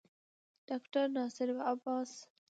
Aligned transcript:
ډاکټر 0.67 1.05
ناصر 1.15 1.49
عباس 1.71 2.11